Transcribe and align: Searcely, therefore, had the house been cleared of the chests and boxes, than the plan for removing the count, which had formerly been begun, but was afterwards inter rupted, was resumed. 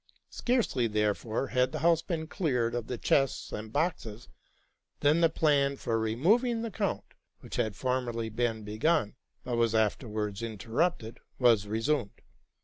Searcely, 0.31 0.87
therefore, 0.91 1.49
had 1.49 1.71
the 1.71 1.77
house 1.85 2.01
been 2.01 2.25
cleared 2.25 2.73
of 2.73 2.87
the 2.87 2.97
chests 2.97 3.51
and 3.51 3.71
boxes, 3.71 4.29
than 5.01 5.21
the 5.21 5.29
plan 5.29 5.77
for 5.77 5.99
removing 5.99 6.63
the 6.63 6.71
count, 6.71 7.13
which 7.41 7.57
had 7.57 7.75
formerly 7.75 8.29
been 8.29 8.63
begun, 8.63 9.13
but 9.43 9.57
was 9.57 9.75
afterwards 9.75 10.41
inter 10.41 10.71
rupted, 10.71 11.19
was 11.37 11.67
resumed. 11.67 12.23